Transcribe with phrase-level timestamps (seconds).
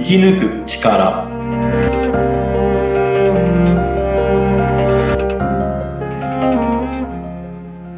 [0.00, 1.28] 生き抜く力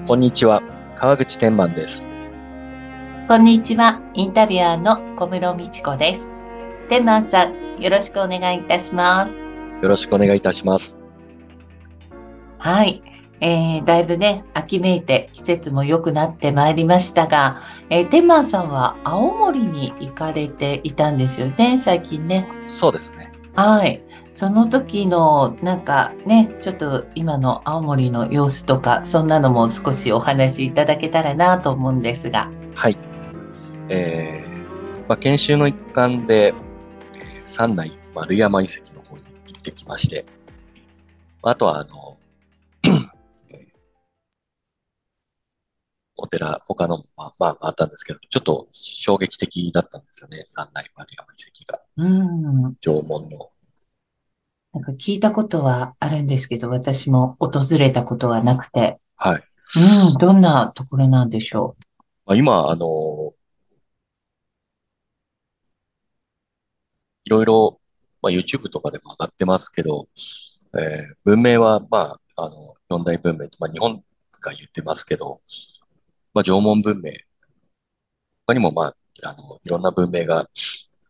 [0.08, 0.62] こんにちは、
[0.96, 2.02] 川口天満です。
[3.28, 4.00] こんにちは。
[4.14, 6.32] インタビュアーの小室美智子です。
[6.88, 9.40] 天満さん、よろしくお願いいたします。
[9.80, 10.96] よろしくお願いいたします。
[12.58, 13.00] はい。
[13.42, 17.60] えー、だいぶね、秋めいて季節も良くなってまいりましたが、
[17.90, 22.48] えー、天満さんは青森に行かれていたんですよね、最近ね。
[22.66, 23.32] そうですね。
[23.54, 24.00] はい。
[24.30, 32.50] その時の、なんかね、ちょっと今の青森の様子とか、そんなのも少しお話しいただけたらなと思うんですが。
[32.74, 32.96] はい。
[33.90, 36.72] えー、まあ、研修の一環で、えー
[37.52, 40.24] 三内丸山遺跡の方に行ってきまして、
[41.42, 42.16] あとは、あの、
[46.22, 50.44] お寺、他のも、まあ、まあ、あったんですけど、ちょっと衝撃的だったんですよね。
[50.46, 51.82] 三内丸山遺跡が。
[51.96, 52.76] うん。
[52.76, 53.50] 縄文の。
[54.72, 58.98] なんか聞いたことはあるんですけど、私も訪れたことはなくて。
[59.16, 59.42] はい。
[60.12, 61.76] うん、どんなところなんでしょ
[62.24, 63.34] まあ、今、あの、
[67.24, 67.80] いろいろ、
[68.22, 70.06] まあ、YouTube とかでも上がってますけど、
[70.78, 74.04] えー文明は、まあ、あの、四大文明、まあ、日本
[74.40, 75.40] が言ってますけど、
[76.34, 77.12] まあ、縄文文明、
[78.46, 80.48] 他にも、まあ、あの、いろんな文明が、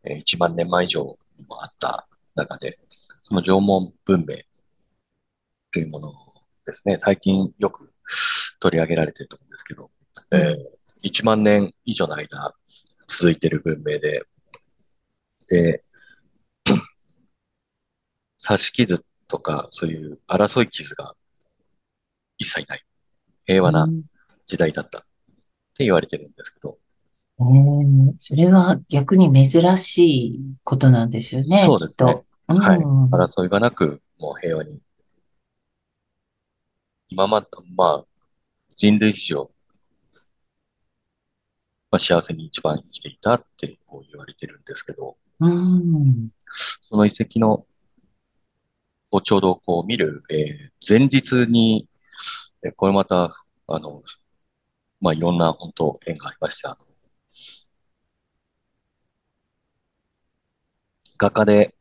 [0.04, 2.78] えー1万年前以上にもあった中で、
[3.22, 4.38] その縄文文明
[5.70, 6.12] というもの
[6.66, 7.92] ですね、最近よく
[8.60, 9.90] 取り上げられていると思うんですけど、
[10.32, 12.54] えー1万年以上の間
[13.08, 14.24] 続いている文明で、
[15.48, 15.84] で、
[18.40, 21.14] 刺し傷とかそういう争い傷が
[22.38, 22.84] 一切ない。
[23.46, 23.64] 平う。
[23.64, 24.04] 和なうん。
[24.46, 25.04] 時代だった
[25.72, 26.78] って言われてるんですけど、
[27.38, 32.06] うんそれは逆に珍しいことなんですよね、そうですねきっと。
[32.60, 34.78] はいうん争いがなくもう平和に。
[37.08, 37.46] 今まで、
[37.76, 38.04] まあ、
[38.70, 39.50] 人類史上、
[41.90, 46.30] まあ、幸せに一番生きていたってこう言われてるんですけど、うん。
[46.80, 47.66] その遺跡の、
[49.10, 51.86] をちょうどこう見る、えー前日に、
[52.64, 53.30] えーこれまた、
[53.66, 54.02] あの、
[55.02, 56.70] まあ、いろんな本当縁がありました。
[56.70, 56.86] あの
[61.16, 61.74] 画家で、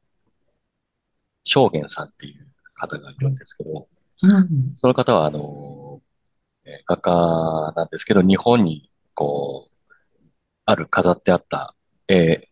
[1.43, 3.87] 正元さんっていう方がいるんですけど、
[4.23, 4.71] うん。
[4.75, 6.01] その方は、あの、
[6.65, 9.91] えー画家なんですけど、日本に、こう、
[10.65, 11.75] ある飾ってあった
[12.07, 12.49] 絵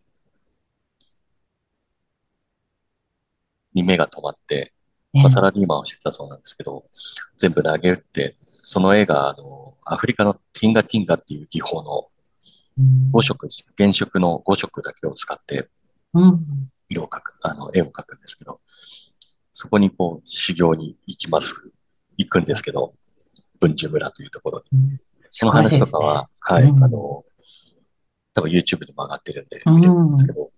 [3.74, 4.72] に目が止まって、
[5.12, 6.84] まあ、サラリーマンをしてたそうなんですけど、
[7.36, 12.08] 全部投げ打って、その絵が、あの、アフリカのティンガティンガっていう技法の
[12.78, 15.68] うん5色、原色の5色だけを使って
[16.14, 16.70] うん。
[16.88, 18.60] 色を描く、あの、絵を描くんですけど、
[19.52, 21.72] そこにこう、修行に行きます。
[22.16, 22.94] 行くんですけど、
[23.58, 24.78] 文殊村というところに。
[24.78, 25.00] うん
[25.30, 27.24] その話とかは、はい、うんあの、
[28.34, 30.50] 多分 YouTube にも上がってるんで見れるんですけど、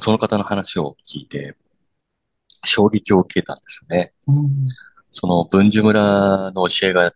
[0.00, 1.56] その方の話を聞いて、
[2.64, 4.12] 衝撃を受けたんですね。
[4.28, 4.66] うん
[5.16, 7.12] その文殊村の教えが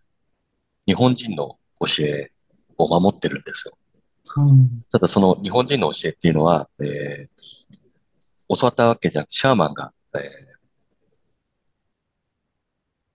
[0.85, 2.31] 日本人の教え
[2.77, 3.77] を守ってるんですよ。
[4.37, 7.29] うんただその日本人の教えっていうのは、えー
[8.57, 10.21] 教わったわけじゃなくて、シャーマンが、えー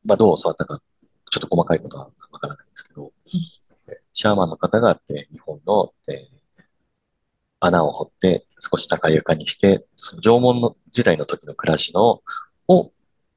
[0.04, 0.80] まあどう教わったか、
[1.30, 3.12] ちょっと細かいことはわからないんですけど、
[4.12, 6.33] シャーマンの方が、えー日本の、えー
[7.64, 12.22] 穴を掘って少し高床にして、その縄文の時代の時の暮らしの
[12.68, 12.92] を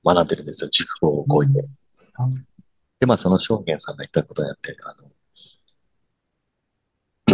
[0.05, 0.69] 学んでるんですよ。
[0.69, 1.53] 熟語を超えて。
[1.53, 1.63] う
[2.25, 2.45] ん。
[2.99, 4.95] で、まあ、その証言さんが言ったことによって、あ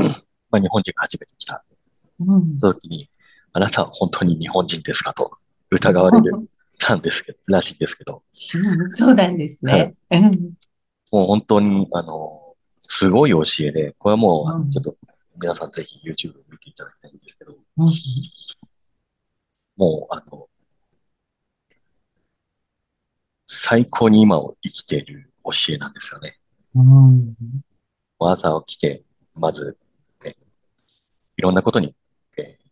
[0.01, 0.09] の、
[0.51, 1.63] まあ、日本人が初めて来た。
[2.19, 2.57] うん。
[2.59, 3.09] 時に、
[3.53, 5.13] あなたは本当に日本人ですか？
[5.13, 5.31] と
[5.71, 6.47] 疑われる、
[6.79, 8.23] たんですけど、らしいんですけど、
[8.55, 8.89] うん。
[8.89, 9.95] そうなんですね。
[10.11, 10.33] うん。
[11.11, 14.95] もう本当に、あの、すごい教えで、これはもう、ちょっと、
[15.35, 17.89] 皆さんぜひ YouTube を見ていただきたいんですけど、うん
[19.75, 20.47] もう、あの、
[23.47, 26.37] 最高に今を生きている教えなんですよね。
[26.75, 27.35] うん
[28.19, 29.03] 朝起きて、
[29.35, 29.77] まず、
[30.23, 30.31] ね
[31.37, 31.95] いろんなことに、
[32.37, 32.63] えー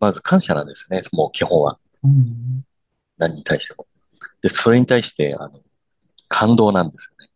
[0.00, 1.00] まず感謝なんですね。
[1.12, 1.78] もう基本は。
[2.04, 2.64] うん
[3.18, 3.86] 何に対しても。
[4.40, 5.60] で、それに対して、あの、
[6.28, 7.32] 感動なんですよね。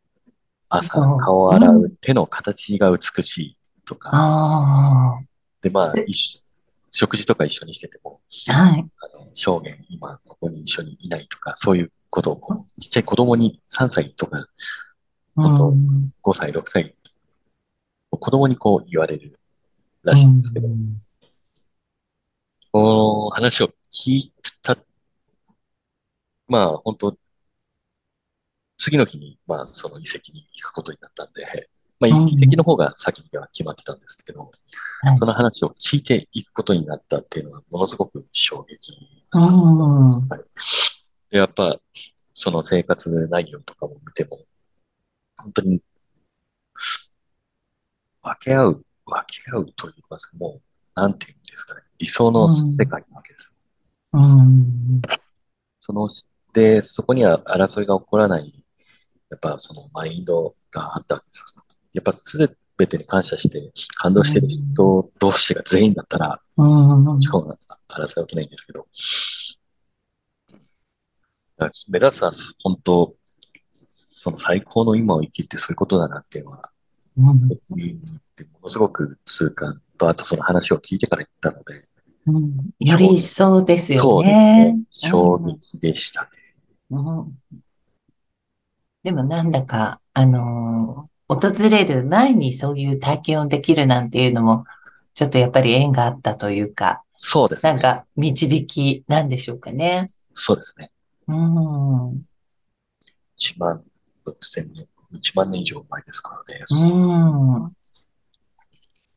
[0.69, 3.57] 朝うん、顔を洗う手の形が美しい
[3.87, 4.11] とか。
[4.13, 5.21] あ
[5.61, 5.93] で、まあ
[6.91, 8.21] 食事とか一緒にしてても、
[8.51, 8.87] あ、はい。
[9.01, 14.47] あの、証言、今ここに一緒にいないとか、そういうことをこう、ちっちゃい子供に3歳とか
[15.35, 16.95] 本当うん5歳、6歳、
[18.11, 19.39] 子供にこう言われる
[20.03, 21.03] らしいんですけど、うん。
[22.71, 24.33] この話を聞い
[24.63, 24.77] た、
[26.49, 27.17] まあ本当、
[28.77, 31.69] 次の日に、まあその遺跡に行くことになったんで、
[32.03, 32.27] まあ遺うん。
[32.35, 34.51] 跡の方が先には決まってたんですけど、
[35.03, 35.17] はい。
[35.17, 38.93] その話を聞いていくことになったっていうのはものすごく衝撃
[39.35, 40.11] うだったと思いまん。
[40.11, 40.29] す。
[40.29, 40.41] はい
[41.31, 41.79] でやっぱ、
[42.35, 44.41] その生活内容とかも見ても、
[45.39, 45.81] 本当に
[48.23, 52.89] 分け合う、分け合うと言いますか、もう、なんていうんですかね、理想うの世ん。
[52.89, 53.51] 界なわけです。
[54.13, 55.01] うん。
[55.81, 56.07] その、
[56.53, 58.63] で、そこには争いが起こらない
[59.33, 61.65] やっぱそのマインドがあったわけですよ。
[61.93, 62.39] やっぱす
[62.77, 67.05] べてに感謝して感動してる人同士が全員だったら、うん。
[67.05, 67.59] もちろん
[67.89, 68.87] 争い起きないんですけど、
[71.89, 72.31] 目指すは
[72.63, 73.15] 本当、
[73.73, 76.71] その最高の今を生きるってそういうことだなっていうのは、
[77.17, 77.41] うん。
[77.41, 81.89] そこに行ってものすごく痛感と、あとその話を聞いてから言ったので、
[82.27, 82.71] うん。
[82.81, 84.73] より一層ですよそうですね。
[84.73, 86.29] ね、衝撃でしたね。
[86.91, 87.39] うん。
[89.03, 94.65] でもなんだか、あのー訪れる前にそういう体験をできるなんていうのも、
[95.15, 97.73] ちょっとやっぱり縁があったというか、そうですね。
[97.73, 100.07] なんか導きなんでしょうかね。
[100.35, 100.91] そうですね。
[101.29, 102.09] うん。
[102.09, 102.23] うん。
[103.39, 103.83] 1万
[104.27, 106.65] 6千年、1万年以上前ですからね。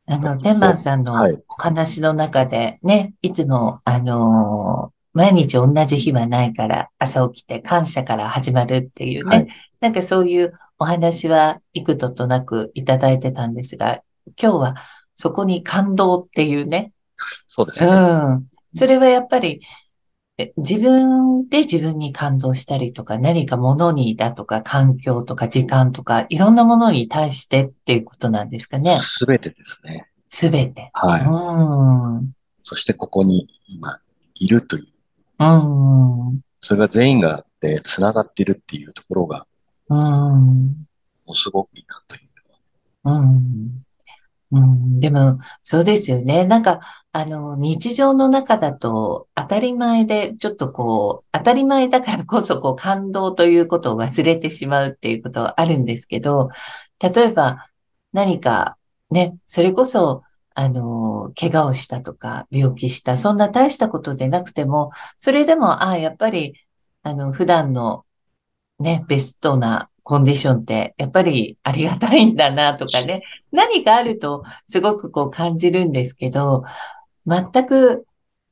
[0.08, 1.42] あの、天満さんのはい。
[1.48, 9.48] お話の中でね、いつも、あのー毎日同じ日はないから朝起きて感謝から始まるっていうね、はい。
[9.80, 14.02] なんかそういうお話は幾度となくいただいてたんですが、
[14.40, 14.74] 今日は
[15.14, 17.90] そこに感動っていうね、うそうですね。
[17.90, 18.46] ん。
[18.74, 19.62] それはやっぱり
[20.38, 28.90] え自分で自分に感動したりとか、何か物にだとか、環境とか、時間とか、いろんなものに対してっていうことなんですかね。
[28.96, 30.10] すべてですね。
[30.28, 30.90] すべて。
[30.92, 31.22] はい。
[31.22, 32.32] うん。
[32.62, 33.98] そしてここに今
[34.34, 34.86] いるという、
[35.38, 36.40] うん。
[36.60, 39.46] それが全員があって繋がっているっていうところが、
[39.88, 39.98] うん。
[39.98, 40.74] も
[41.28, 42.26] のすごくいいなという。
[43.06, 43.84] うん。
[44.52, 45.00] うん。
[45.00, 46.44] でも、そうですよね。
[46.44, 46.80] なんか、
[47.12, 56.50] あの、日常の中だと当たり前で、ちょっとこう、当たり前だからこそ、こう、感動ということを忘れてしまうっていうことはあるんですけど、
[57.00, 57.68] 例えば、
[58.12, 58.76] 何か、
[59.10, 60.22] ね、それこそ、
[60.58, 66.54] あの、怪我をしたとか、病気した、そんな大したことでなくても、それでも、ああ、やっぱり、
[67.02, 68.06] あの、普段の
[68.78, 73.20] ね、ベストなコンディションって、やっぱりありがたいんだなとかね、
[73.52, 76.64] 何かあるとすごくこう感じるんですけど、
[77.26, 78.06] 全く、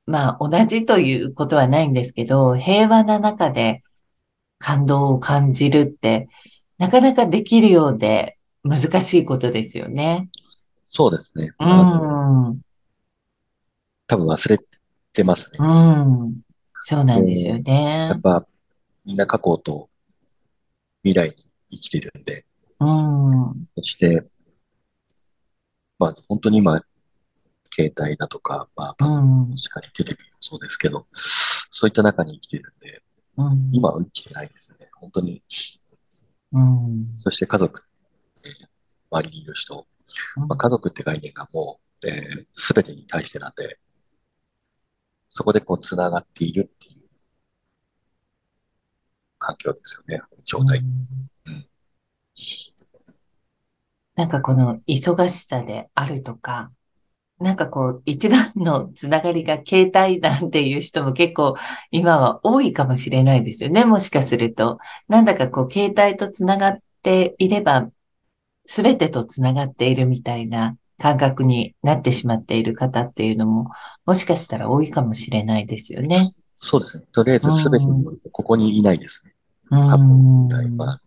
[0.04, 3.82] まあ同じということはないんですけど、平和な中で
[4.58, 6.28] 感動を感じるって、
[6.76, 10.28] なかなかできるようで難しいことですよね。
[10.96, 11.50] そうですね。
[11.58, 12.60] うん、
[14.06, 14.58] 多分忘れ
[15.12, 15.58] てますね。
[15.58, 16.40] うん、
[16.82, 18.20] そうなんですよやねっ。
[18.20, 18.46] ぱ
[19.04, 19.90] みんな過去と
[21.02, 22.46] 未来に生きてるんで、
[22.78, 23.28] うん、
[23.74, 24.22] そして、
[25.98, 26.80] まあ本当に今、
[27.74, 33.02] 携帯だとか、まあパソコンうん、しかりテレビもそうですけど、そういった中に生きてるんで、
[33.36, 34.88] うん、今は生きてないですね。
[35.00, 35.42] 本当に。
[36.52, 37.82] うん、そして家族、
[38.44, 38.74] えー
[39.14, 39.86] 周りにいる人、
[40.36, 43.78] まあ、家族って概念がもう、えー、全てに対してなんで、
[45.28, 47.02] そこでこう繋がっているっていう
[49.38, 50.22] 環境ですよね。
[50.44, 50.78] 状態。
[50.78, 51.28] うん
[54.16, 56.70] なんかこの忙しさであるとか、
[57.40, 61.56] なんかこう一番のつながりが携帯なんていう人も結構
[61.90, 63.84] 今は多いかもしれないですよね。
[63.84, 64.78] もしかすると。
[65.08, 67.90] なんだかこう携帯とつながっていれば
[68.66, 73.70] 全てとつながっているみたいな感覚になってしまっている方っていうのも
[74.06, 76.16] もしかしたら多いかもしれないですよね。
[76.56, 77.04] そうですね。
[77.12, 79.34] とりあえず全てにおいてここにいないですね。
[79.70, 80.48] う過去、ん。
[80.48, 81.00] 未来、まあ、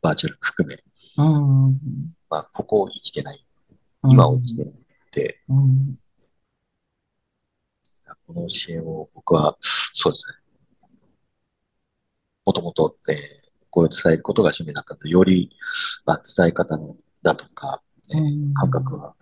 [0.00, 0.82] バーチャル含め、
[1.18, 1.22] う
[1.70, 1.78] ん。
[2.30, 3.44] まあ、ここを生きてない、
[4.04, 4.76] 今を生きてないっ
[5.10, 5.96] て、うん。
[8.26, 10.88] この教えを僕は、そうですね。
[12.44, 15.50] もともと、えーこれを伝えることが使命だったので、より、
[16.04, 17.82] まあ、伝え方の、だとか、
[18.14, 19.14] えーうん感覚は、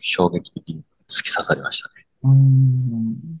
[0.00, 2.06] 衝撃的に突き刺さりましたね。
[2.22, 3.38] うん。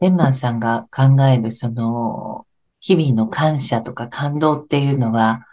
[0.00, 2.46] デンマーさんが考えるその
[2.80, 5.46] 日々の感謝とか感動っていうのは、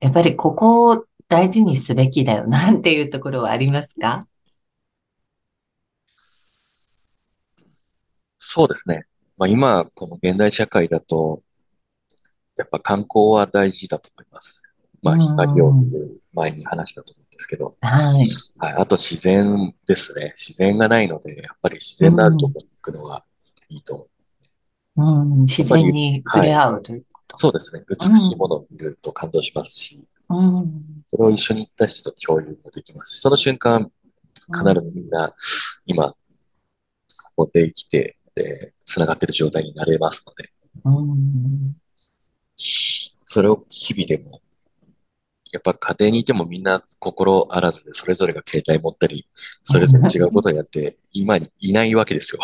[0.00, 4.27] やっぱりここを大事にすべきだよなんていうところはありますか？
[8.50, 9.04] そうですね。
[9.36, 11.42] まあ、今、この現代社会だと、
[12.56, 14.72] やっぱ観光は大事だと思います。
[15.02, 18.16] まあ、うん光を見る前に話したと思うんでですけど、はい。
[18.58, 18.72] はい。
[18.82, 20.34] あと自然ですね。
[20.36, 22.52] 自然がないので、やっぱり自然のあるとうん。
[22.52, 23.24] ころに行くのが
[23.68, 24.08] いいと思う。
[24.96, 25.40] うん。
[25.42, 26.48] 自然に触はい。
[26.48, 27.36] れ合うということ。
[27.36, 27.84] そうですね。
[27.88, 28.18] 美うん。
[28.18, 31.04] しいものを見ると感動しますし、うん。
[31.06, 33.90] それを一緒に行った人と共有もできますし、その瞬間、
[34.48, 35.10] う必ずみんん。
[35.10, 35.34] な、
[35.86, 36.16] 今、こ
[37.46, 40.50] こで生きて、で、繋がってる状態になれますので、
[40.84, 41.76] うん。
[42.56, 44.40] それを日々でも、
[45.52, 49.26] やっぱ家庭にいてもみんな心あらずでそれぞれが携帯持ったり、
[49.62, 52.40] それぞれ違うことをやって、今にいないわけですよ。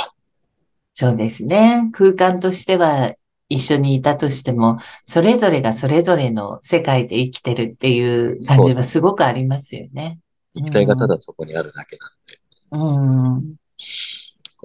[0.93, 1.91] そうですね。
[1.93, 3.15] 空間としては
[3.49, 8.93] 一緒にいたとしても、それぞれがそれぞれの世界で生きてるっていう感じはす。
[8.93, 10.19] すごくありますよね。
[10.55, 11.09] う肉体がたん。
[11.09, 13.55] だそこにあるだけなんで、うん。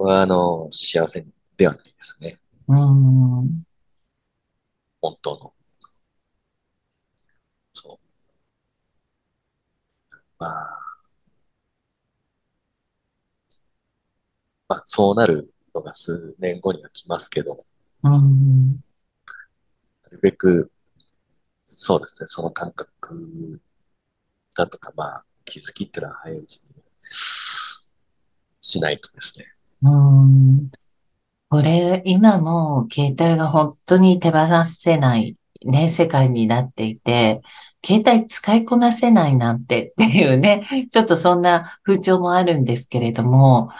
[0.00, 1.26] これはあの、幸せ
[1.58, 2.38] ではないですね。
[2.68, 3.64] うん。
[5.02, 5.52] 本当の。
[7.74, 8.06] そう。
[10.38, 10.80] まあ、
[14.68, 17.58] まあ、そうなるのが数年後には来ますけど、
[18.02, 18.76] うん。
[18.76, 18.80] な
[20.12, 20.72] るべく、
[21.66, 23.60] そうですね、その感覚
[24.56, 26.70] だとか、まあ、気づきっていうのは早いうちに
[28.62, 29.59] しないとですね。
[29.82, 30.70] うん
[31.48, 37.42] これ、今も携帯が本当に手放せないね、世界になっていて、
[37.84, 43.70] 携帯使いこなせないなんて っていうね、ちょっとそんな風潮もあるんですけれども、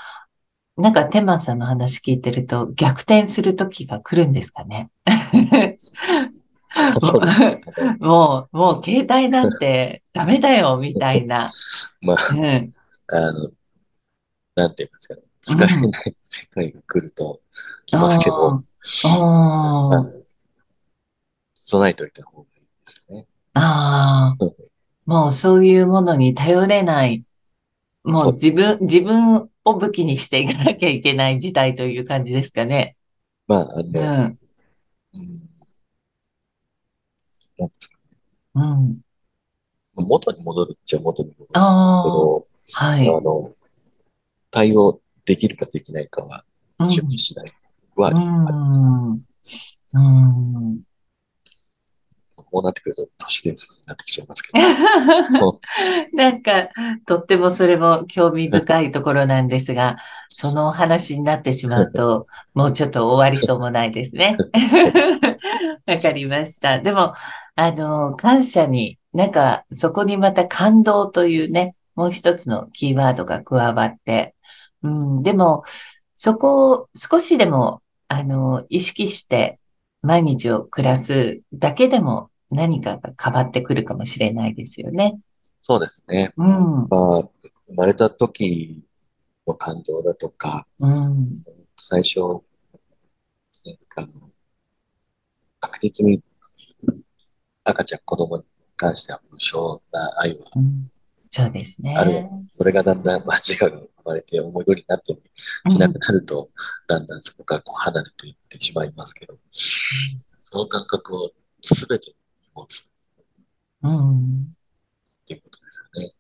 [0.76, 4.90] なんかテマンさんの話聞いてると逆転する時が来るんですかね。
[6.95, 7.21] も そう
[8.00, 11.49] もう、携帯なんてダメだよ、みたいな。
[12.00, 12.75] まうん、
[13.09, 13.50] あ、あの、
[14.54, 15.23] なんて言いますかね。
[15.49, 15.90] う使えん。
[15.90, 17.40] ない世界が来ると
[17.87, 18.64] 来ますけど、
[19.04, 20.06] ああ、
[21.54, 23.26] 備えておいた方がいいですよね。
[23.54, 24.44] ああ。
[24.44, 24.70] うん
[25.06, 27.25] もうそういうものに頼れない、
[28.04, 28.32] もう。
[28.35, 32.97] 自分、自分を武器にしていかなきゃいけない事態という感じですかね。
[33.49, 34.38] まあ、あの、うん、
[35.14, 35.40] うん、
[37.59, 37.99] なんですか。
[38.54, 39.00] うん。
[39.97, 43.09] 元に戻るっちゃ元に戻るんですけど、はい。
[43.09, 43.52] あの、
[44.52, 46.44] 対応できるかできないかは、
[46.80, 47.52] うん、準備次第
[47.94, 48.18] はあうり
[48.64, 48.90] ますね。
[48.90, 49.25] ん、
[49.94, 49.99] う
[50.72, 50.80] ん。
[52.34, 55.38] こうなってくると都市伝説になってきちゃいますけど。
[55.38, 55.60] そ
[56.14, 56.68] なんか、
[57.06, 59.99] とってもそれも興味深いところなんですが、
[60.30, 64.37] そのお話になってしまううと、 もうちょっと終わりそうもないですね。
[65.87, 66.80] わかりました。
[66.80, 67.14] でも、
[67.54, 74.34] あの、感謝に、なんか、そこにまた感動というね、もう一つのキーワードが加わって、
[74.82, 75.62] うん、でも、
[76.14, 79.58] そこを少しでも、あの、意識して
[80.02, 85.18] 毎日を暮らすだけでも何かが変わってくるかもしれないですよね。
[85.60, 86.32] そうですね。
[86.37, 86.49] うん、
[86.88, 87.28] まあ、
[87.68, 88.82] 生まれた時
[89.46, 91.25] の感動だとか、うん、
[91.76, 92.20] 最初、
[93.66, 94.08] なんか
[95.60, 96.22] 確実に
[97.64, 98.44] 赤ちゃん、子供に
[98.76, 100.90] 関しては無償な愛はうん。
[101.30, 101.94] そうですね。
[101.96, 102.25] ある。
[102.49, 105.14] それがだんだん、まあ、自我が生まれて思い通りになって
[105.69, 106.50] しなくうん、なると、
[106.88, 109.38] だんだんそこからこう離れていってしまいますけど、
[110.45, 111.30] その感覚を
[111.62, 112.14] 全て
[112.54, 112.90] 持つっ
[113.83, 114.54] うん、
[115.26, 116.11] ていうことですよね。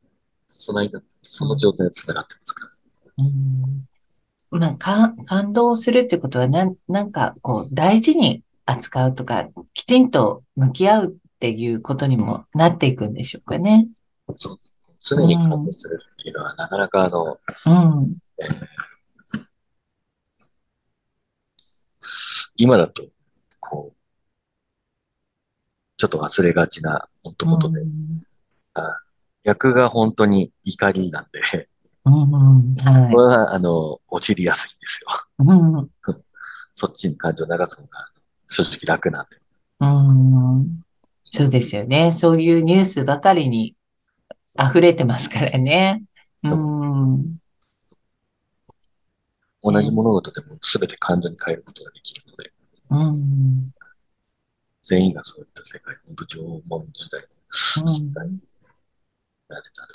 [0.48, 2.72] その間、その状うん、態で繋がってますから。
[3.18, 3.86] うん。
[4.50, 13.88] まあ、か、感動するってことは、なん、なんか、こう、大事に扱うとか、きちんと向き合うっていうことにもなっていくんでしょうかね。
[14.36, 14.74] そうです。
[15.14, 18.80] う常に感動ん、するっていうのは、なかなかあの、うん、えー
[22.56, 23.08] 今だと、
[23.58, 23.96] こう、
[25.96, 27.86] ちょっと忘れがちな、本当うことで、ん、
[28.74, 28.82] あ
[29.44, 31.68] 逆が本当に怒りなんで、
[32.04, 33.12] うん、はい。
[33.12, 35.08] これは、あの、落ちりやすいんですよ。
[35.38, 35.90] うん、
[36.74, 38.08] そっちに感情を流す方が
[38.46, 39.40] 正直楽なんで。
[39.80, 40.82] うん、
[41.24, 42.12] そうですよね。
[42.12, 43.74] そういうニュースばかりに
[44.68, 46.02] 溢れてますからね。
[46.42, 47.38] うん、
[49.62, 52.52] 同じね、物事でも全て感情に変えることができるので、
[52.90, 53.72] うん、
[54.82, 57.28] 全員がそういった世界、本当縄文時代の
[57.74, 58.40] う世界にん、
[59.48, 59.88] なれたら、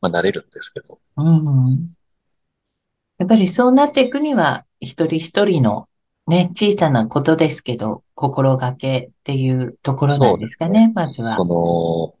[0.00, 1.94] まあなれるんですけど、うん。
[3.18, 5.88] やっぱりそうなっていくには、一人一人の
[6.26, 11.44] ね、小さなことですけど、心がけっていうところなんですかね、まずそは。
[11.44, 12.15] の、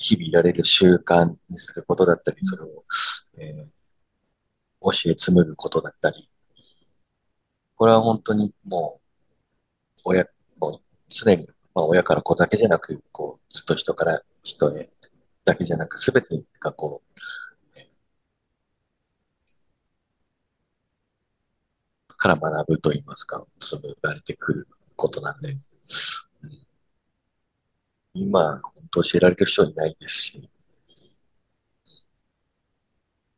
[0.00, 2.84] 日々いられる習慣にすることだったり、それを、
[3.38, 3.68] えー
[4.82, 6.28] 教え紡ぐことだったり、
[7.74, 9.00] これは本当にも
[9.98, 10.26] う、親、
[10.58, 14.90] もう常に、まあ親から子だけじゃなく、こう、ずっと人から人へ、
[15.44, 17.02] だけじゃなく、すべてがこ
[22.10, 25.64] う、から学ぶと言いますか、紡がれてくることなんで、うん
[28.20, 30.50] 今、本当教えられる人いないですし、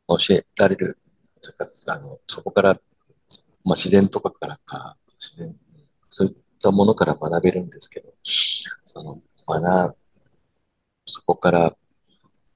[0.07, 0.97] 教えられる、
[1.41, 2.73] というか、あの、そこから、
[3.63, 5.55] まあ、自然とかからか、自然、
[6.09, 8.13] そういったものから学べるんですけど、
[8.85, 9.95] その、学、
[11.05, 11.75] そこから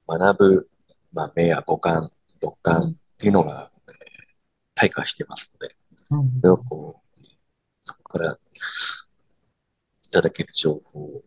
[0.08, 0.70] 学ぶ、
[1.14, 4.18] まあ、目や五感、六感っていうのが、えー
[4.78, 5.76] 退化してますので、
[6.12, 6.40] うん。
[6.40, 7.22] それをこう、
[7.80, 8.38] そこからい
[10.12, 11.24] ただける情報を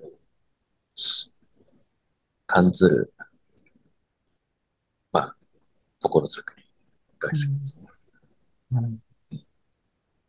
[2.47, 3.15] 感ずる、
[5.13, 5.37] まあ、
[6.01, 6.65] 心づくり
[7.19, 7.87] が必要ですね。
[8.73, 9.01] うん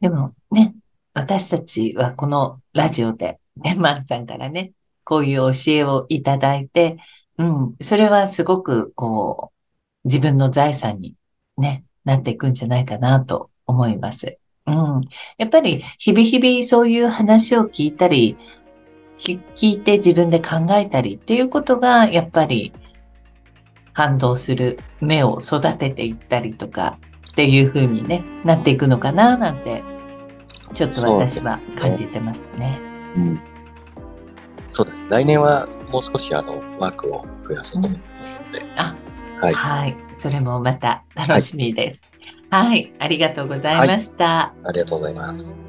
[0.02, 0.74] でもね、
[1.14, 4.74] 私たちはこのラジオで、デンマンさんからね、
[5.04, 6.98] こういう教えをいただいて、
[7.38, 11.16] うん、それはすごくこう、自分の財産に
[11.56, 14.40] ね、なっていくんじゃないかなと思います。
[14.66, 15.02] うん。
[15.38, 18.38] やっぱり日々日々そういう話を聞いたり、
[19.22, 22.74] 聞いて自分で考えたりっていうことが、やっぱり
[23.94, 26.98] 感動する目を育てていったりとか
[27.32, 29.84] っていう風にね、なっていくのかななんて、
[30.74, 32.80] ちょっと私は感じてますね。
[33.16, 33.42] うん。
[34.70, 35.04] そうです。
[35.10, 38.96] 来年はもう少しあの、ワークを増やそうと思ってますので、あ、
[39.40, 39.54] はい。
[39.54, 39.98] はい。
[40.14, 42.04] それもまた楽しみです。
[42.50, 42.94] はい。
[43.00, 44.54] ありがとうございました。
[44.64, 45.61] ありがとうございます。